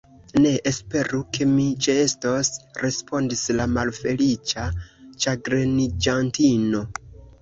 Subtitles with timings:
[0.43, 2.49] Ne esperu, ke mi ĉeestos,
[2.85, 4.65] respondis la malfeliĉa
[5.27, 6.83] ĉagreniĝantino.